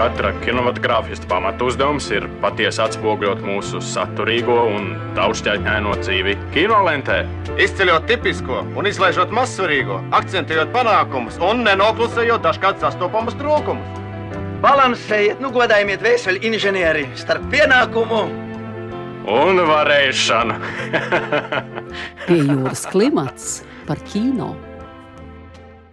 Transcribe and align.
Katra 0.00 0.30
kinematogrāfista 0.40 1.28
pamatuzdevums 1.28 2.06
ir 2.14 2.24
patiesi 2.40 2.80
atspoguļot 2.80 3.42
mūsu 3.44 3.82
saturīgo 3.84 4.56
un 4.72 4.94
daudzšķaitņaino 5.18 5.92
dzīvi 6.00 6.36
kinolentē. 6.54 7.18
Izceļot 7.60 8.06
tipisko 8.08 8.62
un 8.80 8.88
izlaižot 8.88 9.34
mazsvarīgo, 9.36 9.98
akcentējot 10.16 10.72
panākumus 10.72 11.36
un 11.44 11.60
nenoklusējot 11.68 12.46
dažkārt 12.48 12.80
sastopamus 12.80 13.36
trūkumus. 13.42 14.00
Balansējiet, 14.64 15.38
nu 15.44 15.52
godājiet 15.52 16.00
vēseli 16.04 16.42
inženieri 16.48 17.04
starp 17.20 17.44
pienākumu 17.52 18.24
un 19.28 19.62
varēšanu. 19.68 20.56
Pie 22.26 22.40
jūras 22.40 22.88
klimats 22.88 23.60
par 23.88 24.00
kino. 24.08 24.54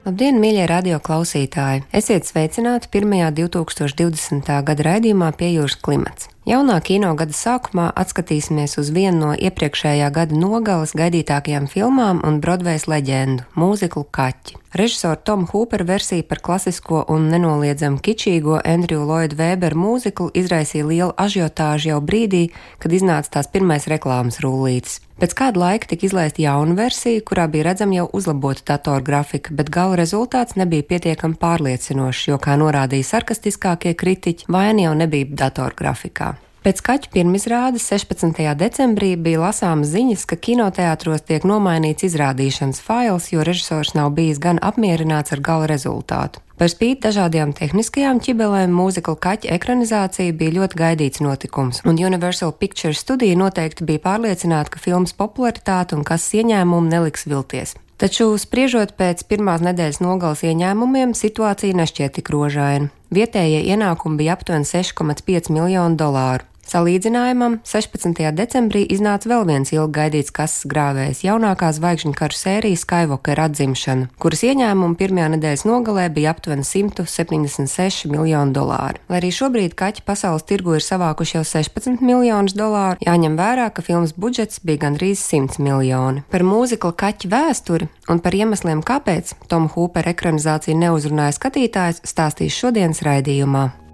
Labdien, 0.07 0.37
mīļie 0.39 0.63
radio 0.71 1.01
klausītāji! 1.03 1.81
Esiet 1.99 2.23
sveicināti 2.29 2.87
pirmajā 2.93 3.27
2020. 3.41 4.53
gada 4.69 4.85
raidījumā 4.87 5.33
Pie 5.35 5.49
jūras 5.57 5.75
klimats. 5.83 6.29
Jaunā 6.47 6.77
kino 6.79 7.09
gada 7.19 7.35
sākumā 7.35 7.89
atskatīsimies 7.99 8.77
uz 8.79 8.87
vienu 8.95 9.17
no 9.19 9.31
iepriekšējā 9.35 10.05
gada 10.15 10.37
nogales 10.39 10.93
gaidītākajām 10.95 11.65
filmām 11.67 12.21
un 12.23 12.37
Broadway 12.39 12.79
leģendu- 12.87 13.43
mūziklu 13.61 14.05
Kaķi. 14.15 14.55
Režisora 14.79 15.15
Toma 15.15 15.47
Hūpera 15.51 15.83
versija 15.83 16.23
par 16.23 16.39
klasisko 16.39 17.03
un 17.09 17.27
nenoliedzami 17.31 17.99
kičīgo 17.99 18.61
Andrew 18.63 19.03
Lloyd 19.03 19.35
Webber 19.35 19.75
mūziklu 19.75 20.29
izraisīja 20.31 20.87
lielu 20.87 21.11
ažiotāžu 21.17 21.91
jau 21.91 21.99
brīdī, 21.99 22.51
kad 22.79 22.91
iznāca 22.91 23.29
tās 23.29 23.51
pirmais 23.51 23.87
reklāmas 23.87 24.39
rullītes. 24.39 25.01
Pēc 25.19 25.33
kāda 25.33 25.57
laika 25.57 25.87
tika 25.89 26.05
izlaista 26.05 26.43
jauna 26.45 26.75
versija, 26.77 27.25
kurā 27.25 27.49
bija 27.51 27.63
redzama 27.71 27.95
jau 27.95 28.09
uzlabota 28.13 28.61
datora 28.63 29.01
grafika, 29.01 29.49
bet 29.51 29.69
gala 29.73 29.97
rezultāts 29.97 30.55
nebija 30.55 30.83
pietiekami 30.83 31.35
pārliecinošs, 31.35 32.27
jo, 32.29 32.37
kā 32.37 32.55
norādīja 32.55 33.03
sarkastiskākie 33.15 33.97
kritiķi, 33.97 34.45
vaina 34.47 34.87
jau 34.87 34.93
nebija 34.93 35.25
datora 35.25 35.73
grafikā. 35.73 36.36
Pēc 36.67 36.81
kaķa 36.83 37.07
pirmizrādes 37.13 37.85
16. 37.87 38.41
decembrī 38.59 39.13
bija 39.15 39.39
lasāmas 39.45 39.87
ziņas, 39.87 40.25
ka 40.27 40.35
kinoteātros 40.35 41.21
tiek 41.23 41.45
nomainīts 41.47 42.03
izrādīšanas 42.03 42.81
fails, 42.83 43.29
jo 43.31 43.45
režisors 43.47 43.93
nav 43.95 44.09
bijis 44.17 44.41
gan 44.43 44.59
apmierināts 44.59 45.31
ar 45.31 45.39
gala 45.39 45.69
rezultātu. 45.71 46.41
Par 46.59 46.67
spīti 46.67 47.05
dažādajām 47.05 47.53
tehniskajām 47.55 48.19
ķibelēm 48.19 48.75
mūzikla 48.75 49.15
kaķa 49.15 49.53
ekranizācija 49.55 50.35
bija 50.35 50.57
ļoti 50.57 50.81
gaidīts 50.81 51.23
notikums, 51.23 51.79
un 51.87 52.01
Universal 52.09 52.51
Pictures 52.59 52.99
studija 52.99 53.39
noteikti 53.39 53.87
bija 53.87 54.03
pārliecināta, 54.09 54.75
ka 54.75 54.83
filmas 54.83 55.15
popularitāte 55.15 55.95
un 55.95 56.03
kas 56.03 56.27
ieņēmumi 56.35 56.91
neliks 56.91 57.29
vilties. 57.31 57.77
Taču, 57.95 58.27
spriežot 58.35 58.91
pēc 58.99 59.23
pirmās 59.31 59.63
nedēļas 59.63 60.03
nogales 60.03 60.43
ieņēmumiem, 60.43 61.15
situācija 61.15 61.79
nešķiet 61.79 62.19
tik 62.19 62.35
rožaina. 62.35 62.91
Vietējie 63.07 63.63
ienākumi 63.71 64.19
bija 64.19 64.35
aptuveni 64.35 64.67
6,5 64.67 65.47
miljonu 65.55 65.95
dolāru. 65.95 66.43
Salīdzinājumam 66.67 67.61
16. 67.63 68.17
decembrī 68.35 68.81
iznāca 68.91 69.29
vēl 69.31 69.45
viens 69.47 69.69
ilgi 69.71 69.93
gaidīts 69.95 70.33
kases 70.35 70.65
grāvējs- 70.67 71.21
jaunākā 71.27 71.69
zvaigžņu 71.71 72.11
karu 72.11 72.35
sērija 72.35 72.75
Skywalker 72.81 73.39
atzimšana, 73.39 74.09
kuras 74.19 74.43
ieņēmumi 74.43 74.99
pirmajā 74.99 75.29
nedēļas 75.35 75.63
nogalē 75.63 76.09
bija 76.11 76.33
aptuveni 76.35 76.67
176 76.67 78.03
miljoni 78.11 78.51
dolāru. 78.51 78.99
Lai 79.07 79.21
arī 79.21 79.31
šobrīd 79.31 79.79
kaķi 79.79 80.03
pasaules 80.03 80.43
tirgu 80.43 80.75
ir 80.75 80.83
savākuši 80.83 81.35
jau 81.39 81.45
16 81.47 82.01
miljonus 82.01 82.51
dolāru, 82.51 82.99
jāņem 82.99 83.39
vērā, 83.39 83.71
ka 83.73 83.81
filmas 83.81 84.11
budžets 84.11 84.59
bija 84.59 84.83
gandrīz 84.83 85.23
100 85.23 85.59
miljoni. 85.59 86.23
Par 86.29 86.41
mūzikla 86.43 86.91
kaķu 86.91 87.31
vēsturi 87.31 87.87
un 88.09 88.19
par 88.19 88.33
iemesliem, 88.33 88.83
kāpēc 88.83 89.33
Toma 89.47 89.71
Hūpera 89.71 90.11
ekranizācija 90.11 90.75
neuzrunāja 90.75 91.39
skatītājus, 91.39 92.03
stāstīs 92.03 92.51
šodienas 92.51 92.99
raidījumā 93.07 93.86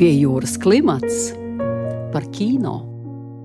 pie 0.00 0.14
jūras 0.16 0.54
klimats 0.56 1.34
par 2.08 2.24
kino. 2.32 2.78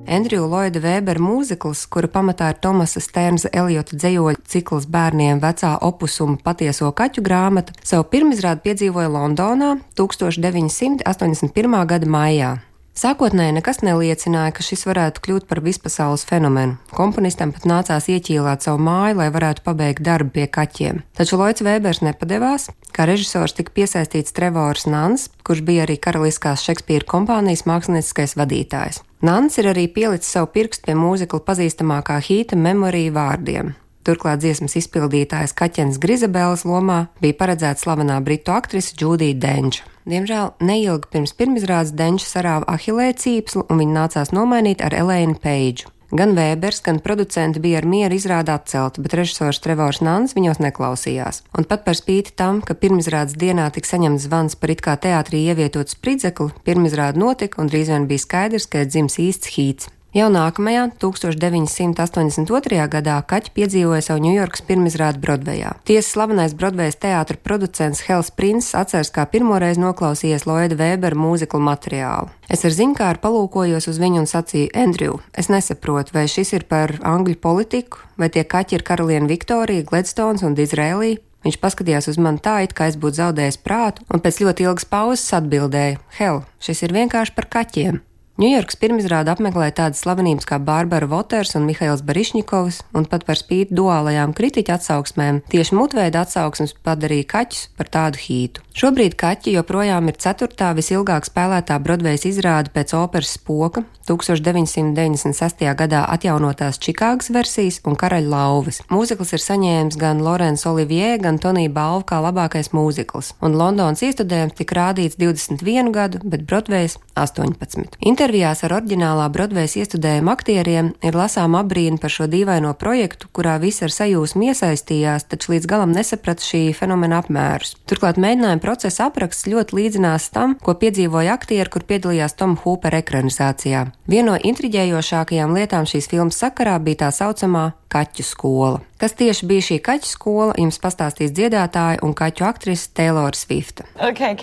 Andriju 0.07 0.45
Lloyda 0.47 0.79
Vēbera 0.79 1.19
mūzikls, 1.19 1.81
kura 1.91 2.07
pamatā 2.07 2.51
ir 2.53 2.59
Tomasa 2.63 3.01
Stērnza 3.03 3.49
Eliota 3.51 3.97
dzējoļu 3.97 4.39
cikls 4.47 4.85
bērniem 4.93 5.41
vecā 5.43 5.73
opusuma 5.83 6.37
patieso 6.45 6.91
kaķu 6.95 7.25
grāmata, 7.25 7.75
savu 7.83 8.05
pirmizrādi 8.13 8.63
piedzīvoja 8.69 9.11
Londonā 9.11 9.73
1981. 9.99 11.75
gada 11.91 12.11
maijā. 12.15 12.53
Sākotnēji 12.95 13.57
nekas 13.57 13.81
neliecināja, 13.83 14.53
ka 14.55 14.63
šis 14.63 14.85
varētu 14.87 15.19
kļūt 15.25 15.45
par 15.49 15.59
vispasaules 15.59 16.23
fenomenu. 16.29 16.77
Komponistam 16.95 17.51
pat 17.51 17.65
nācās 17.67 18.07
ieķīlāt 18.07 18.63
savu 18.63 18.79
māju, 18.87 19.17
lai 19.19 19.27
varētu 19.35 19.65
pabeigt 19.65 19.99
darbu 19.99 20.31
pie 20.37 20.45
kaķiem. 20.47 21.01
Taču 21.19 21.35
Lloyds 21.35 21.65
Vēbers 21.65 21.99
nepadevās. 22.07 22.69
Kā 22.95 23.03
režisors 23.09 23.51
tika 23.57 23.73
piesaistīts 23.75 24.31
Trevors 24.31 24.87
Nans, 24.87 25.27
kurš 25.43 25.65
bija 25.67 25.83
arī 25.83 25.97
Karaliskās 25.99 26.63
Šekspīra 26.63 27.03
kompānijas 27.03 27.65
mākslinieckais 27.67 28.37
vadītājs. 28.39 29.01
Nans 29.27 29.59
ir 29.59 29.67
arī 29.73 29.89
pielicis 29.91 30.31
savu 30.31 30.47
pirkstu 30.53 30.87
pie 30.87 30.95
mūzikla 30.95 31.41
pazīstamākā 31.43 32.21
hīta 32.23 32.55
memorija 32.55 33.11
vārdiem. 33.11 33.73
Turklāt 34.07 34.39
dziesmas 34.39 34.77
izpildītājas 34.79 35.51
Kaķens 35.57 35.99
Grizabēlas 35.99 36.63
lomā 36.63 37.07
bija 37.19 37.35
paredzēta 37.41 37.81
slavenā 37.81 38.21
britu 38.23 38.55
aktrise 38.55 38.95
Džudija 38.95 39.35
Denča. 39.41 39.83
Diemžēl 40.05 40.51
neilgi 40.61 41.09
pirms 41.09 41.33
pirmizrādes 41.33 41.95
Denča 41.97 42.27
sarāva 42.29 42.67
ahilē 42.75 43.09
cīpslu 43.17 43.65
un 43.73 43.81
viņu 43.81 43.95
nācās 43.95 44.31
nomainīt 44.37 44.83
ar 44.85 44.93
Elēnu 44.93 45.39
Peidžu. 45.41 45.89
Gan 46.15 46.35
Vēbers, 46.37 46.83
gan 46.85 46.99
producenti 47.01 47.59
bija 47.59 47.79
ar 47.81 47.87
mieru 47.89 48.13
izrādāt 48.13 48.69
celtu, 48.69 49.01
bet 49.01 49.15
režisors 49.17 49.57
Trevors 49.63 50.03
Nāns 50.05 50.35
viņos 50.37 50.61
neklausījās. 50.61 51.41
Un 51.57 51.65
pat 51.65 51.81
par 51.87 51.97
spīti 51.97 52.35
tam, 52.37 52.61
ka 52.61 52.77
pirmizrādes 52.77 53.33
dienā 53.41 53.65
tika 53.73 53.89
saņemts 53.89 54.27
zvans 54.29 54.55
par 54.61 54.75
it 54.75 54.85
kā 54.85 54.93
teātrī 55.01 55.41
ievietotu 55.49 55.97
spridzekli, 55.97 56.53
pirmizrāde 56.63 57.19
notika 57.19 57.59
un 57.63 57.73
drīz 57.73 57.89
vien 57.89 58.05
bija 58.05 58.21
skaidrs, 58.27 58.69
ka 58.69 58.85
ir 58.85 58.93
dzims 58.93 59.17
īsts 59.25 59.57
hīts. 59.57 59.89
Jau 60.15 60.29
nākamajā, 60.31 60.85
1982. 60.95 62.77
gadā, 62.87 63.17
Kaķi 63.27 63.51
piedzīvoja 63.51 64.05
savu 64.05 64.21
Ņujorkas 64.23 64.61
pirmizrādi 64.63 65.19
Brodvejā. 65.19 65.73
Tiesa 65.83 66.07
slavenais 66.07 66.55
Brodvejas 66.55 66.95
teātra 67.03 67.35
producents 67.35 68.05
Hels 68.07 68.29
Prince 68.31 68.71
atceras, 68.79 69.11
kā 69.11 69.25
pirmoreiz 69.27 69.75
noklausījies 69.75 70.47
Lloyda 70.47 70.77
Vēbera 70.79 71.19
mūziklu 71.19 71.59
materiālu. 71.67 72.31
Es 72.47 72.63
ar 72.63 72.71
ziņkāru 72.77 73.19
palūkojos 73.25 73.89
uz 73.91 73.99
viņu 73.99 74.23
un 74.23 74.31
sacīju, 74.31 74.71
Andrew, 74.85 75.19
es 75.35 75.51
nesaprotu, 75.51 76.15
vai 76.15 76.29
šis 76.31 76.55
ir 76.55 76.67
par 76.71 76.95
angļu 77.03 77.35
politiku, 77.43 78.07
vai 78.15 78.31
tie 78.31 78.47
kaķi 78.47 78.79
ir 78.79 78.87
karaliene 78.87 79.27
Viktorija, 79.27 79.83
Gledstones 79.91 80.47
un 80.47 80.55
Dizrēlī. 80.55 81.17
Viņš 81.43 81.59
paskatījās 81.59 82.07
uz 82.15 82.23
mani 82.23 82.39
tā, 82.39 82.61
it 82.63 82.71
kā 82.71 82.87
es 82.87 82.95
būtu 82.95 83.19
zaudējis 83.19 83.59
prātu, 83.67 84.07
un 84.07 84.23
pēc 84.23 84.45
ļoti 84.47 84.69
ilgas 84.71 84.87
pauzes 84.87 85.27
atbildēja: 85.35 85.99
Hel, 86.15 86.45
šis 86.63 86.87
ir 86.87 87.01
vienkārši 87.03 87.35
par 87.35 87.51
kaķiem. 87.51 88.05
Ņujorkas 88.35 88.75
pirmizrāde 88.75 89.31
apmeklēja 89.31 89.71
tādas 89.77 90.01
slavenības 90.03 90.47
kā 90.49 90.57
Bārbara 90.59 91.07
Voters 91.07 91.55
un 91.55 91.63
Mihails 91.69 92.01
Barišņikovs, 92.03 92.81
un 92.99 93.07
pat 93.07 93.23
par 93.23 93.39
spīti 93.39 93.71
duālajām 93.79 94.33
kritiķa 94.35 94.75
atsauksmēm, 94.75 95.39
tieši 95.53 95.77
mutveida 95.77 96.25
atsauksmes 96.25 96.75
padarīja 96.83 97.29
kaķus 97.31 97.61
par 97.79 97.87
tādu 97.93 98.19
hītu. 98.19 98.65
Šobrīd 98.75 99.15
kaķi 99.15 99.53
joprojām 99.55 100.11
ir 100.11 100.19
ceturtā 100.19 100.73
visilgāk 100.75 101.23
spēlētā 101.29 101.79
Brodvejas 101.79 102.27
izrāde 102.27 102.75
pēc 102.75 102.91
operas 102.99 103.37
spoka, 103.37 103.85
1996. 104.05 105.63
gadā 105.79 106.03
atjaunotās 106.13 106.77
Čikāgas 106.83 107.31
versijas 107.33 107.79
un 107.87 107.95
Karaļa 107.97 108.29
lauvas. 108.29 108.81
Mūzikls 108.91 109.31
ir 109.33 109.41
saņēmis 109.41 109.97
gan 110.01 110.19
Lorenz 110.25 110.65
Olivier, 110.69 111.15
gan 111.23 111.39
Tonija 111.41 111.71
Balvu 111.73 112.03
kā 112.11 112.19
labākais 112.21 112.73
mūzikls, 112.75 113.31
un 113.39 113.55
Londonas 113.57 114.03
iestudējums 114.05 114.59
tika 114.59 114.77
rādīts 114.81 115.15
21 115.23 115.95
gadu, 115.95 116.21
bet 116.27 116.43
Brodvejas 116.45 116.99
18. 117.15 117.95
Intervijās 118.25 118.63
ar 118.65 118.73
oriģinālā 118.79 119.25
Brodvejas 119.29 119.75
iestudējuma 119.77 120.33
aktieriem 120.33 120.87
ir 121.05 121.13
lasām 121.13 121.53
apbrīna 121.59 121.99
par 122.01 122.09
šo 122.09 122.25
dīvaino 122.25 122.71
projektu, 122.81 123.29
kurā 123.29 123.59
visi 123.61 123.83
ar 123.85 123.93
sajūsmu 123.93 124.47
iesaistījās, 124.47 125.27
taču 125.29 125.51
līdz 125.53 125.69
galam 125.69 125.93
nesaprata 125.93 126.41
šī 126.41 126.63
fenomena 126.73 127.19
apmērus. 127.21 127.75
Turklāt 127.85 128.17
mēģinājuma 128.17 128.63
procesa 128.63 129.11
apraksts 129.11 129.45
ļoti 129.45 129.77
līdzinās 129.77 130.31
tam, 130.33 130.57
ko 130.57 130.73
piedzīvoja 130.73 131.37
aktieri, 131.37 131.69
kur 131.69 131.85
piedalījās 131.85 132.33
Tom 132.41 132.57
Hooper 132.63 132.97
ekranizācijā. 133.03 133.85
Viena 134.09 134.31
no 134.31 134.41
intriģējošākajām 134.41 135.53
lietām 135.59 135.85
šīs 135.85 136.09
filmas 136.09 136.41
sakarā 136.41 136.79
bija 136.81 137.03
tā 137.05 137.13
saucamā 137.21 137.75
kaķu 137.93 138.25
skola. 138.25 138.81
Kas 138.95 139.11
tieši 139.19 139.47
bija 139.49 139.63
šī 139.67 139.75
kaķu 139.83 140.07
skola, 140.07 140.53
jums 140.55 140.77
pastāstīs 140.79 141.33
dziedātāja 141.35 141.99
un 142.07 142.13
kaķu 142.15 142.45
aktrise 142.47 142.87
Taylor 142.95 143.35
Swifta. 143.35 143.83
Okay, 143.99 144.37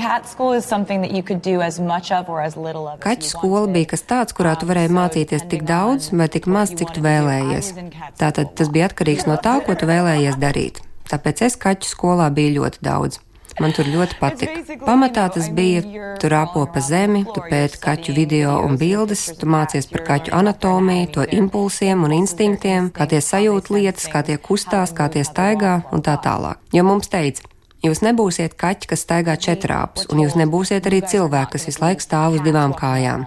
kaķu 3.07 3.31
skola 3.31 3.65
bija 3.73 3.91
kas 3.95 4.05
tāds, 4.13 4.37
kurā 4.37 4.53
tu 4.61 4.69
varēji 4.69 4.93
mācīties 4.93 5.49
tik 5.49 5.65
daudz 5.65 6.13
vai 6.13 6.29
tik 6.37 6.51
maz, 6.53 6.77
cik 6.77 6.93
tu 6.93 7.05
vēlējies. 7.09 7.73
Tātad 8.21 8.53
tas 8.61 8.69
bija 8.69 8.93
atkarīgs 8.93 9.25
no 9.31 9.41
tā, 9.41 9.57
ko 9.65 9.73
tu 9.73 9.89
vēlējies 9.89 10.37
darīt. 10.43 10.85
Tāpēc 11.09 11.47
es 11.49 11.57
kaķu 11.57 11.89
skolā 11.89 12.29
biju 12.37 12.61
ļoti 12.61 12.85
daudz. 12.85 13.23
Man 13.61 13.75
tur 13.77 13.89
ļoti 13.93 14.17
patika. 14.21 14.77
Pamatā 14.87 15.27
tas 15.35 15.51
bija, 15.53 15.83
tu 16.21 16.31
rāpo 16.33 16.65
pa 16.73 16.81
zemi, 16.85 17.25
tu 17.35 17.43
pēti 17.45 17.81
kaķu 17.83 18.15
video 18.17 18.57
un 18.65 18.79
bildes, 18.81 19.27
tu 19.39 19.49
mācies 19.51 19.89
par 19.91 20.07
kaķu 20.09 20.35
anatomiju, 20.39 21.11
to 21.17 21.27
impulsiem 21.37 22.05
un 22.07 22.17
instinktiem, 22.17 22.91
kā 22.97 23.09
tie 23.11 23.21
sajūt 23.21 23.73
lietas, 23.75 24.09
kā 24.13 24.25
tie 24.27 24.39
kustās, 24.41 24.95
kā 24.97 25.11
tie 25.13 25.27
staigā 25.29 25.83
un 25.93 26.05
tā 26.05 26.17
tālāk. 26.25 26.63
Jo 26.73 26.87
mums 26.89 27.13
teica, 27.13 27.49
Jūs 27.83 27.99
nebūsiet 28.07 28.53
kaķi, 28.55 28.87
kas 28.93 29.01
staigā 29.03 29.35
četrāpus, 29.43 30.05
un 30.15 30.21
jūs 30.23 30.37
nebūsiet 30.39 30.87
arī 30.87 31.01
cilvēki, 31.03 31.57
kas 31.57 31.65
visu 31.67 31.83
laiku 31.83 32.05
stāv 32.05 32.37
uz 32.37 32.45
divām 32.45 32.77
kājām. 32.79 33.25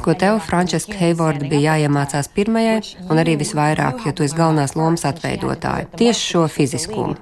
Ko 0.00 0.14
tev, 0.16 0.38
Frančiska 0.46 0.96
Heivorda, 0.96 1.44
bija 1.50 1.74
jāiemācās 1.74 2.30
pirmajai, 2.32 2.78
un 3.04 3.20
arī 3.20 3.36
visvairāk, 3.42 4.06
jo 4.08 4.14
tu 4.16 4.24
esi 4.24 4.38
galvenās 4.38 4.72
lomas 4.80 5.04
atveidotāja. 5.10 5.90
Tieši 6.00 6.24
šo 6.24 6.46
fiziskumu. 6.48 7.18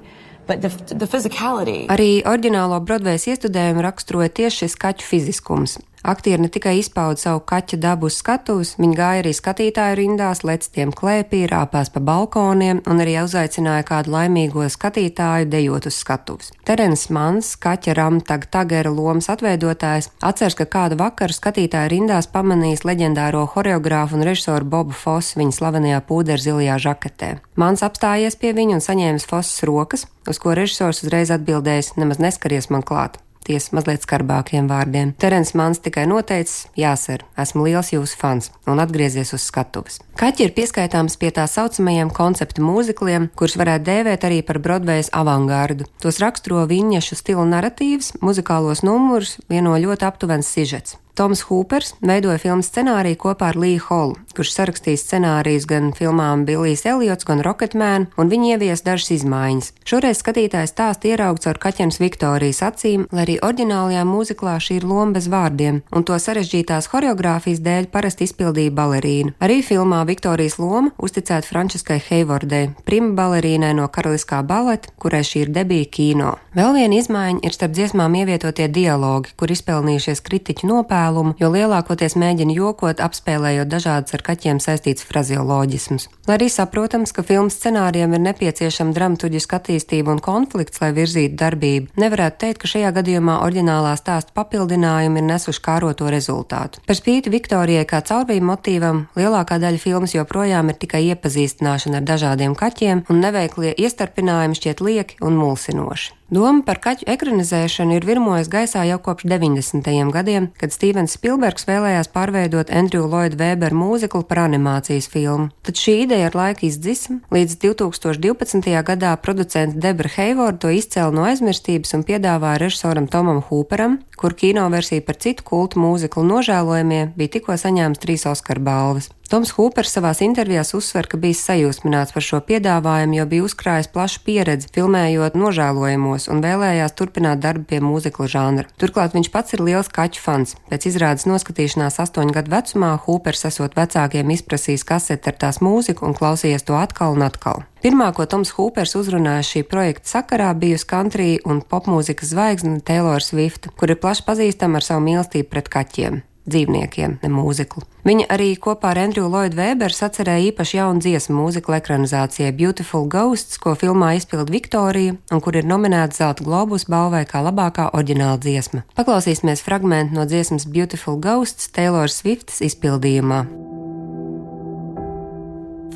Arī 1.93 2.09
oriģinālo 2.27 2.79
Broadway 2.85 3.19
iestudējumu 3.19 3.83
raksturoja 3.85 4.31
tieši 4.41 4.63
šis 4.65 4.77
kaķu 4.79 5.07
fiziskums. 5.07 5.77
Aktieri 6.07 6.41
ne 6.41 6.47
tikai 6.47 6.77
izpauda 6.79 7.19
savu 7.19 7.41
kaķa 7.43 7.77
dabu 7.83 8.07
uz 8.07 8.15
skatuves, 8.21 8.69
viņi 8.79 8.95
gāja 8.95 9.23
arī 9.25 9.33
skatītāju 9.35 9.97
rindās, 9.99 10.39
lec 10.47 10.63
tiem 10.71 10.93
klēpī, 10.95 11.41
rāpās 11.51 11.91
pa 11.91 11.99
balkoniem 11.99 12.79
un 12.87 13.03
arī 13.03 13.17
uzaicināja 13.19 13.83
kādu 13.89 14.13
laimīgo 14.13 14.63
skatītāju 14.71 15.49
dejot 15.51 15.89
uz 15.91 15.97
skatuves. 15.99 16.53
Terens 16.63 17.09
Mans, 17.11 17.51
kaķa 17.59 17.97
Ramtag 17.99 18.47
Tagera 18.47 18.87
lomas 18.87 19.27
atveidotājs, 19.35 20.07
atceras, 20.23 20.55
ka 20.55 20.69
kādu 20.77 20.95
vakaru 21.03 21.35
skatītāju 21.35 21.91
rindās 21.97 22.31
pamanījis 22.31 22.87
leģendāro 22.87 23.43
horeogrāfu 23.57 24.15
un 24.15 24.23
režisoru 24.31 24.63
Bobu 24.63 24.95
Fosu 24.95 25.43
viņa 25.43 25.59
slavenajā 25.59 26.01
pūderzilajā 26.07 26.79
žaketē. 26.87 27.35
Mans 27.59 27.83
apstājies 27.83 28.39
pie 28.39 28.55
viņa 28.55 28.79
un 28.79 28.87
saņēmis 28.87 29.27
Fosas 29.27 29.59
rokas, 29.67 30.07
uz 30.23 30.39
ko 30.39 30.55
režisors 30.55 31.03
uzreiz 31.03 31.35
atbildējis: 31.35 31.97
Nemaz 31.99 32.23
neskaries 32.23 32.71
man 32.71 32.87
klāt 32.87 33.19
tiesa 33.47 33.75
mazliet 33.77 34.03
skarbākiem 34.05 34.67
vārdiem. 34.69 35.13
Terens 35.21 35.53
Mans 35.57 35.81
tikai 35.83 36.05
noteicis, 36.09 36.67
jāsar, 36.77 37.23
esmu 37.39 37.65
liels 37.67 37.93
jūsu 37.95 38.19
fans 38.19 38.51
un 38.67 38.83
atgriezies 38.83 39.33
uz 39.37 39.47
skatuves. 39.47 40.01
Kaķi 40.19 40.47
ir 40.47 40.53
pieskaitāms 40.57 41.17
pie 41.21 41.31
tā 41.33 41.47
saucamajiem 41.49 42.11
konceptu 42.13 42.65
mūzikliem, 42.65 43.31
kurus 43.37 43.57
varētu 43.59 43.87
dēvēt 43.87 44.27
arī 44.27 44.43
par 44.45 44.61
Broadway's 44.63 45.11
avangārdu. 45.15 45.87
Tos 46.03 46.21
raksturo 46.23 46.67
viņiešu 46.69 47.19
stila 47.21 47.47
narratīvs, 47.47 48.17
muzikālos 48.21 48.83
numurus, 48.85 49.37
vieno 49.49 49.77
ļoti 49.79 50.09
aptuvens 50.09 50.49
sižets. 50.53 50.97
Toms 51.17 51.39
Hūpers 51.47 51.95
veidoja 52.05 52.37
filmas 52.37 52.67
scenāriju 52.69 53.17
kopā 53.23 53.47
ar 53.49 53.57
Līju 53.57 53.81
Holu, 53.87 54.17
kurš 54.37 54.51
sarakstījis 54.53 55.01
scenārijus 55.01 55.63
gan 55.65 55.87
filmām 55.97 56.43
Billijs 56.45 56.83
Eliots, 56.85 57.25
gan 57.25 57.39
Rocketman, 57.41 58.03
un 58.21 58.29
viņi 58.29 58.51
ievies 58.53 58.83
dažas 58.85 59.09
izmaiņas. 59.15 59.71
Šoreiz 59.81 60.21
skatītājs 60.21 60.75
stāst 60.75 61.07
ieraugts 61.09 61.49
ar 61.49 61.57
kaķenes 61.57 61.97
Viktorijas 62.03 62.61
acīm, 62.67 63.07
lai 63.09 63.23
arī 63.23 63.37
oriģinālajā 63.47 64.03
mūziklā 64.05 64.53
šī 64.61 64.77
ir 64.77 64.85
loma 64.85 65.15
bez 65.15 65.25
vārdiem, 65.33 65.79
un 65.89 66.05
to 66.05 66.19
sarežģītās 66.21 66.91
horeogrāfijas 66.93 67.63
dēļ 67.65 67.89
parasti 67.95 68.29
izpildīja 68.29 68.75
balerīna. 68.77 69.33
Arī 69.41 69.63
filmā 69.65 70.03
Viktorijas 70.05 70.59
loma 70.61 70.93
uzticēta 71.01 71.49
Frančiskai 71.49 71.97
Heivordai, 72.11 72.75
prima 72.85 73.15
balerīnai 73.17 73.73
no 73.79 73.89
Karaliskā 73.89 74.43
baleta, 74.45 74.93
kurai 75.01 75.23
šī 75.25 75.47
ir 75.47 75.55
debija 75.57 75.89
kino. 75.97 76.37
Vēl 76.53 76.77
viena 76.77 77.01
izmaiņa 77.01 77.41
ir 77.41 77.57
starp 77.57 77.73
dziesmām 77.73 78.21
ievietotie 78.21 78.69
dialogi, 78.69 79.33
kur 79.33 79.57
izpelnījušies 79.57 80.21
kritiķu 80.21 80.69
nopērni 80.69 81.06
attēlumu, 81.07 81.35
jo 81.39 81.49
lielākoties 81.51 82.15
mēģina 82.19 82.53
jokot, 82.55 82.99
apspēlējot 82.99 83.67
dažādas 83.67 84.13
ar 84.13 84.23
kaķiem 84.23 84.59
saistītas 84.59 85.05
frazioloģismus. 85.07 86.09
Lai 86.27 86.37
arī 86.37 86.49
saprotams, 86.51 87.13
ka 87.13 87.23
filmas 87.23 87.57
scenārijam 87.57 88.13
ir 88.13 88.21
nepieciešama 88.25 88.93
dramaturgiska 88.93 89.59
attīstība 89.59 90.11
un 90.11 90.19
konflikts, 90.19 90.81
lai 90.81 90.91
virzītu 90.95 91.37
darbību, 91.39 91.93
nevarētu 91.97 92.41
teikt, 92.43 92.61
ka 92.61 92.71
šajā 92.73 92.91
gadījumā 92.99 93.39
oriģinālā 93.45 93.95
stāsta 93.99 94.35
papildinājumi 94.35 95.21
ir 95.21 95.27
nesuši 95.31 95.63
kāroto 95.63 96.11
rezultātu. 96.11 96.83
Par 96.87 96.99
spīti 96.99 97.31
Viktorijai 97.31 97.87
kā 97.87 98.01
caurvīju 98.03 98.43
motīvam, 98.43 99.05
lielākā 99.17 99.59
daļa 99.63 99.81
filmas 99.81 100.15
joprojām 100.17 100.73
ir 100.73 100.79
tikai 100.81 101.05
iepazīstināšana 101.13 102.01
ar 102.01 102.07
dažādiem 102.11 102.57
kaķiem, 102.57 103.07
un 103.07 103.23
neveiklie 103.23 103.75
iestarpinājumi 103.77 104.59
šķiet 104.59 104.83
lieki 104.83 105.21
un 105.23 105.39
mulsinoši. 105.39 106.16
Doma 106.27 106.59
par 106.67 106.81
kaķu 106.83 107.05
ekranizēšanu 107.07 107.93
ir 107.95 108.03
virmojas 108.03 108.49
gaisā 108.51 108.81
jau 108.83 108.97
kopš 108.99 109.29
90. 109.31 109.85
gadiem, 110.11 110.49
kad 110.59 110.73
Stevens 110.75 111.13
Spilbergs 111.15 111.63
vēlējās 111.69 112.09
pārveidot 112.11 112.67
Andrew 112.67 113.05
Lloyd 113.07 113.37
Webber 113.39 113.71
mūziklu 113.71 114.25
par 114.27 114.41
animācijas 114.43 115.07
filmu. 115.07 115.47
Tad 115.63 115.79
šī 115.79 116.01
ideja 116.03 116.27
ar 116.27 116.35
laiku 116.35 116.67
izdzisa, 116.67 117.21
līdz 117.31 117.55
2012. 117.63 118.67
gadā 118.91 119.13
producents 119.23 119.79
Debra 119.79 120.11
Heivorda 120.17 120.65
to 120.65 120.75
izcēla 120.75 121.15
no 121.15 121.23
aizmirstības 121.29 121.95
un 121.95 122.03
piedāvāja 122.03 122.59
režisoram 122.65 123.07
Tomam 123.07 123.39
Hooperam, 123.47 124.01
kur 124.19 124.35
kino 124.35 124.67
versija 124.73 125.07
par 125.07 125.15
citu 125.23 125.47
kultu 125.47 125.79
mūziklu 125.79 126.27
nožēlojumie 126.27 127.05
bija 127.15 127.37
tikko 127.37 127.55
saņēmis 127.55 128.03
trīs 128.03 128.27
Oskar 128.27 128.59
balvas. 128.59 129.13
Toms 129.27 129.49
Hūpers 129.57 129.91
savās 129.91 130.21
intervijās 130.23 130.69
uzsver, 130.77 131.03
ka 131.11 131.17
bijis 131.19 131.41
sajūsmināts 131.43 132.13
par 132.15 132.23
šo 132.23 132.37
piedāvājumu, 132.47 133.17
jo 133.17 133.25
bija 133.27 133.43
uzkrājis 133.43 133.89
plašu 133.91 134.21
pieredzi 134.23 134.69
filmējot 134.71 135.35
nožēlojamos 135.35 136.29
un 136.31 136.39
vēlējās 136.45 136.95
turpināt 136.95 137.41
darbu 137.43 137.67
pie 137.67 137.81
mūzikla 137.83 138.27
žanra. 138.31 138.71
Turklāt 138.79 139.17
viņš 139.17 139.29
pats 139.33 139.57
ir 139.57 139.65
liels 139.67 139.91
kaķu 139.91 140.23
fans. 140.23 140.55
Pēc 140.71 140.87
izrādes 140.87 141.27
noskatīšanās 141.27 141.99
astoņu 142.05 142.37
gadu 142.37 142.53
vecumā 142.55 142.93
Hūpers 143.03 143.43
esot 143.51 143.75
vecākiem 143.75 144.31
izprasījis 144.37 144.87
kaseti 144.87 145.33
ar 145.33 145.35
tās 145.43 145.59
mūziku 145.59 146.07
un 146.07 146.15
klausījies 146.15 146.63
to 146.63 146.79
atkal 146.79 147.19
un 147.19 147.27
atkal. 147.27 147.65
Pirmā, 147.83 148.13
ko 148.15 148.29
Toms 148.31 148.55
Hūpers 148.55 148.95
uzrunāja 148.95 149.43
šī 149.43 149.65
projekta 149.67 150.13
sakarā, 150.15 150.53
bijusi 150.55 150.87
country 150.87 151.29
un 151.43 151.59
popmūzikas 151.67 152.31
zvaigzne 152.31 152.79
Taylor 152.79 153.19
Swift, 153.19 153.67
kur 153.75 153.91
ir 153.91 153.99
plaši 153.99 154.23
pazīstama 154.31 154.79
ar 154.79 154.87
savu 154.87 155.03
mīlestību 155.11 155.51
pret 155.51 155.67
kaķiem 155.75 156.23
dzīvniekiem, 156.47 157.19
ne 157.23 157.29
mūziklu. 157.31 157.83
Viņa 158.07 158.27
arī 158.31 158.53
kopā 158.61 158.93
ar 158.93 159.01
Andrew 159.03 159.27
Lloyd 159.27 159.57
Webber 159.57 159.93
sacerēja 159.93 160.51
īpaši 160.51 160.79
jaunu 160.79 161.03
dziesmu 161.03 161.35
mūziklu 161.41 161.75
ekranizācijai 161.77 162.53
Beautiful 162.55 163.07
Ghosts, 163.11 163.59
ko 163.61 163.75
filmā 163.79 164.13
izpild 164.17 164.51
Viktorija 164.53 165.17
un 165.31 165.43
kur 165.43 165.59
ir 165.59 165.67
nominēta 165.67 166.15
Zelta 166.17 166.47
globus 166.47 166.87
balvai 166.91 167.25
kā 167.29 167.43
labākā 167.45 167.89
oriģināla 167.93 168.39
dziesma. 168.43 168.83
Paklausīsimies 168.97 169.63
fragment 169.65 170.15
no 170.15 170.27
dziesmas 170.29 170.67
Beautiful 170.71 171.19
Ghosts 171.19 171.71
Taylor 171.75 172.11
Swifts 172.11 172.63
izpildījumā. 172.63 173.45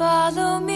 Follow 0.02 0.60
me 0.60 0.71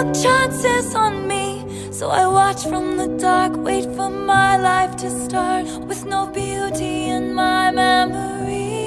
took 0.00 0.14
chances 0.14 0.94
on 0.94 1.28
me? 1.28 1.64
So 1.92 2.08
I 2.10 2.26
watch 2.26 2.62
from 2.64 2.96
the 2.96 3.08
dark, 3.18 3.56
wait 3.56 3.84
for 3.96 4.08
my 4.08 4.56
life 4.56 4.96
to 4.96 5.10
start 5.24 5.66
with 5.88 6.06
no 6.06 6.26
beauty 6.26 7.08
in 7.16 7.34
my 7.34 7.70
memory. 7.70 8.78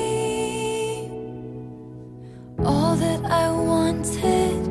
All 2.65 2.95
that 2.95 3.25
I 3.25 3.51
wanted 3.51 4.61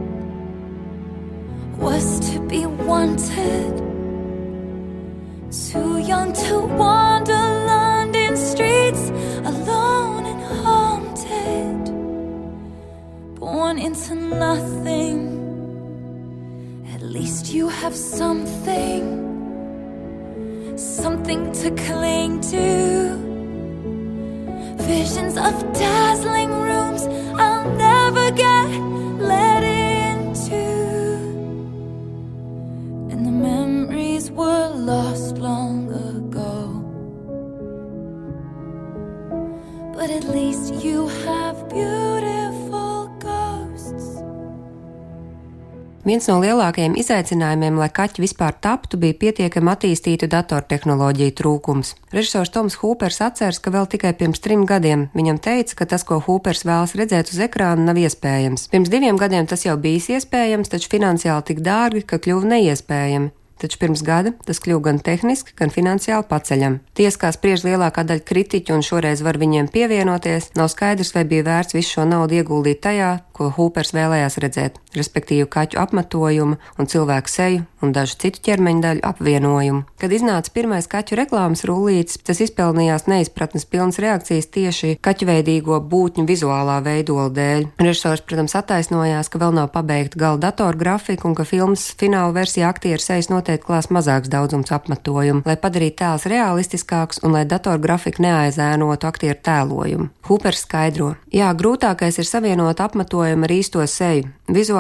was 1.78 2.06
to 2.30 2.40
be 2.48 2.66
wanted. 2.66 3.74
Too 5.70 5.98
young 5.98 6.32
to 6.32 6.60
wander 6.60 7.11
to 21.32 21.70
cling 21.86 22.40
to. 22.40 23.16
Visions 24.78 25.36
of 25.36 25.54
dazzling 25.72 26.50
rooms 26.50 27.02
I'll 27.40 27.70
never 27.76 28.30
get 28.32 28.68
let 29.18 29.62
into, 29.62 30.64
and 33.10 33.26
the 33.26 33.30
memories 33.30 34.30
were 34.30 34.68
lost 34.74 35.38
long 35.38 35.90
ago. 35.90 36.82
but 39.94 40.10
at 40.10 40.24
least 40.24 40.74
you 40.82 41.06
have 41.06 41.68
beautiful 41.68 42.21
Viens 46.02 46.24
no 46.26 46.40
lielākajiem 46.42 46.96
izaicinājumiem, 46.98 47.76
lai 47.78 47.86
kaķi 47.94 48.24
vispār 48.24 48.56
taptu, 48.58 48.98
bija 48.98 49.14
pietiekami 49.20 49.70
attīstītu 49.70 50.26
datortehnoloģiju 50.32 51.34
trūkums. 51.38 51.92
Režisors 52.10 52.50
Toms 52.50 52.80
Hūpers 52.80 53.20
atceras, 53.22 53.60
ka 53.62 53.70
vēl 53.70 53.86
tikai 53.92 54.10
pirms 54.18 54.42
trim 54.42 54.64
gadiem 54.66 55.04
viņam 55.14 55.38
teica, 55.44 55.76
ka 55.78 55.86
tas, 55.92 56.02
ko 56.02 56.18
Hūpers 56.24 56.64
vēlas 56.66 56.96
redzēt 56.98 57.30
uz 57.30 57.38
ekrāna, 57.46 57.86
nav 57.86 58.00
iespējams. 58.02 58.66
Pirms 58.74 58.90
diviem 58.90 59.20
gadiem 59.20 59.46
tas 59.46 59.62
jau 59.62 59.76
bijis 59.78 60.10
iespējams, 60.16 60.74
taču 60.74 60.90
finansiāli 60.90 61.46
tik 61.52 61.62
dārgi, 61.62 62.02
ka 62.02 62.18
kļuva 62.18 62.50
neiespējami 62.56 63.30
taču 63.62 63.78
pirms 63.78 64.02
gada 64.02 64.32
tas 64.46 64.58
kļuva 64.62 64.82
gan 64.88 64.98
tehniski, 65.06 65.54
gan 65.58 65.70
finansiāli 65.70 66.26
paceļam. 66.30 66.80
Ties, 66.98 67.18
kā 67.20 67.30
spriež 67.34 67.62
lielākā 67.66 68.04
daļa 68.08 68.24
kritiķu 68.26 68.74
un 68.74 68.82
šoreiz 68.86 69.22
var 69.22 69.38
viņiem 69.38 69.70
pievienoties, 69.72 70.50
nav 70.58 70.70
skaidrs, 70.72 71.14
vai 71.14 71.24
bija 71.30 71.46
vērts 71.46 71.76
visu 71.78 71.96
šo 71.96 72.08
naudu 72.08 72.40
ieguldīt 72.40 72.82
tajā, 72.82 73.12
ko 73.36 73.52
Hūpers 73.54 73.94
vēlējās 73.94 74.38
redzēt, 74.42 74.81
respektīvi 74.98 75.48
kaķu 75.50 75.80
apmetojumu 75.82 76.58
un 76.78 76.90
cilvēku 76.90 77.32
seju 77.32 77.66
un 77.82 77.92
dažu 77.94 78.16
citu 78.22 78.40
ķermeņa 78.46 78.82
daļu 78.84 79.02
apvienojumu. 79.06 79.82
Kad 80.00 80.14
iznāca 80.14 80.52
pirmais 80.54 80.86
kaķu 80.90 81.18
reklāmas 81.18 81.64
rullītis, 81.68 82.20
tas 82.26 82.40
izpelnījās 82.44 83.08
neizpratnes 83.10 83.66
pilnas 83.68 83.98
reakcijas 84.02 84.48
tieši 84.54 84.94
kaķveidīgo 85.02 85.80
būtņu 85.90 86.26
vizuālā 86.28 86.78
veidola 86.84 87.28
dēļ. 87.34 87.66
Režisors, 87.82 88.22
protams, 88.26 88.54
attaisnojās, 88.58 89.30
ka 89.32 89.42
vēl 89.42 89.56
nav 89.58 89.72
pabeigta 89.74 90.20
gala 90.22 90.40
datora 90.42 90.78
grafika 90.78 91.28
un 91.28 91.36
ka 91.38 91.46
filmas 91.48 91.88
fināla 91.98 92.34
versijā 92.36 92.70
aktieru 92.70 93.02
sejas 93.02 93.30
noteikti 93.32 93.66
klās 93.66 93.90
mazāks 93.94 94.30
daudzums 94.32 94.72
apmetojumu, 94.74 95.44
lai 95.48 95.58
padarītu 95.58 95.98
tēls 96.02 96.28
realistiskāks 96.30 97.22
un 97.26 97.36
lai 97.36 97.44
datora 97.48 97.82
grafika 97.82 98.22
neaizēnotu 98.22 99.10
aktieru 99.10 99.40
tēlojumu. 99.42 100.10
Hūpers 100.28 100.62
skaidro: 100.66 101.14
Jā, 101.34 101.50
grūtākais 101.58 102.20
ir 102.22 102.28
savienot 102.28 102.80
apmetojumu 102.80 103.48
ar 103.48 103.54
īsto 103.56 103.82
seju. 103.90 104.30